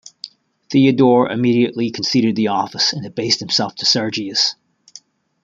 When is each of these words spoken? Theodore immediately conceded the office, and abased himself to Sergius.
Theodore 0.71 1.29
immediately 1.29 1.91
conceded 1.91 2.35
the 2.35 2.47
office, 2.47 2.91
and 2.91 3.05
abased 3.05 3.39
himself 3.39 3.75
to 3.75 3.85
Sergius. 3.85 4.55